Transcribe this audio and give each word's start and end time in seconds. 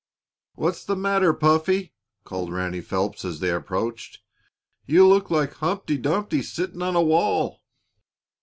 "What's 0.55 0.83
the 0.83 0.95
matter, 0.95 1.31
Puffy?" 1.31 1.93
called 2.23 2.51
Ranny 2.51 2.81
Phelps, 2.81 3.23
as 3.23 3.39
they 3.39 3.51
approached. 3.51 4.17
"You 4.87 5.05
look 5.07 5.29
like 5.29 5.53
Humpty 5.53 5.99
Dumpty 5.99 6.41
sitting 6.41 6.81
on 6.81 6.95
a 6.95 7.03
wall!" 7.03 7.59